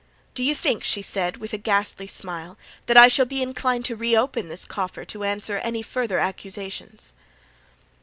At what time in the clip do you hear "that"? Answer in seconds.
2.87-2.97